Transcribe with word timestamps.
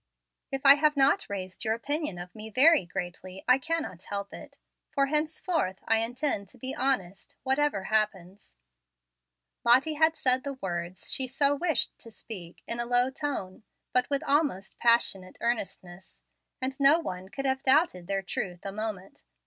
If 0.51 0.65
I 0.65 0.77
have 0.77 0.97
not 0.97 1.29
raised 1.29 1.63
your 1.63 1.75
opinion 1.75 2.17
of 2.17 2.33
me 2.33 2.49
very 2.49 2.87
greatly, 2.87 3.43
I 3.47 3.59
cannot 3.59 4.01
help 4.05 4.33
it, 4.33 4.57
for 4.89 5.05
henceforth 5.05 5.83
I 5.87 5.97
intend 5.97 6.47
to 6.49 6.57
be 6.57 6.73
honest, 6.73 7.35
whatever 7.43 7.83
happens." 7.83 8.57
Lottie 9.63 9.93
had 9.93 10.17
said 10.17 10.43
the 10.43 10.55
words 10.55 11.11
she 11.11 11.27
so 11.27 11.55
wished 11.55 11.95
to 11.99 12.09
speak 12.09 12.63
in 12.65 12.79
a 12.79 12.85
low 12.87 13.11
tone, 13.11 13.61
but 13.93 14.09
with 14.09 14.23
almost 14.23 14.79
passionate 14.79 15.37
earnestness, 15.39 16.23
and 16.59 16.79
no 16.79 16.97
one 16.99 17.29
could 17.29 17.45
have 17.45 17.61
doubted 17.61 18.07
their 18.07 18.23
truth 18.23 18.65
a 18.65 18.71
moment. 18.71 19.23